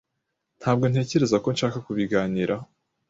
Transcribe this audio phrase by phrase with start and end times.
[0.59, 2.65] Ntabwo ntekereza ko nshaka kubiganiraho